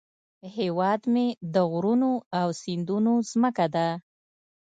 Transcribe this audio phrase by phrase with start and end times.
[0.57, 3.87] هیواد مې د غرونو او سیندونو زمکه ده